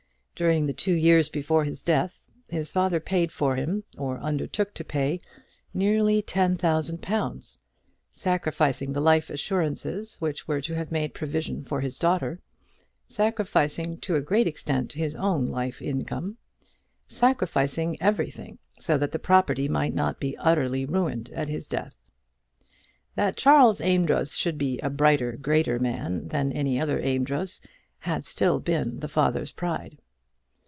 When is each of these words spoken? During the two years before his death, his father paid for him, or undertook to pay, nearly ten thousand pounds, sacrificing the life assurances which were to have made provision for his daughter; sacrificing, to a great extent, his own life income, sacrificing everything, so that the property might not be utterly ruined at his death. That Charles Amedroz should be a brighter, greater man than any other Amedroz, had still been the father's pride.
During 0.33 0.65
the 0.65 0.73
two 0.73 0.95
years 0.95 1.29
before 1.29 1.65
his 1.65 1.83
death, 1.83 2.19
his 2.49 2.71
father 2.71 2.99
paid 2.99 3.31
for 3.31 3.55
him, 3.57 3.83
or 3.95 4.17
undertook 4.17 4.73
to 4.73 4.83
pay, 4.83 5.19
nearly 5.71 6.23
ten 6.23 6.57
thousand 6.57 7.03
pounds, 7.03 7.59
sacrificing 8.11 8.91
the 8.93 9.01
life 9.01 9.29
assurances 9.29 10.15
which 10.19 10.47
were 10.47 10.59
to 10.59 10.73
have 10.73 10.91
made 10.91 11.13
provision 11.13 11.63
for 11.63 11.79
his 11.81 11.99
daughter; 11.99 12.39
sacrificing, 13.05 13.99
to 13.99 14.15
a 14.15 14.21
great 14.21 14.47
extent, 14.47 14.93
his 14.93 15.13
own 15.13 15.45
life 15.45 15.79
income, 15.79 16.37
sacrificing 17.07 17.95
everything, 18.01 18.57
so 18.79 18.97
that 18.97 19.11
the 19.11 19.19
property 19.19 19.69
might 19.69 19.93
not 19.93 20.19
be 20.19 20.35
utterly 20.37 20.85
ruined 20.87 21.29
at 21.35 21.49
his 21.49 21.67
death. 21.67 21.93
That 23.13 23.37
Charles 23.37 23.79
Amedroz 23.79 24.35
should 24.35 24.57
be 24.57 24.79
a 24.79 24.89
brighter, 24.89 25.33
greater 25.33 25.77
man 25.77 26.29
than 26.29 26.51
any 26.51 26.79
other 26.81 26.99
Amedroz, 26.99 27.61
had 27.99 28.25
still 28.25 28.59
been 28.59 29.01
the 29.01 29.07
father's 29.07 29.51
pride. 29.51 29.99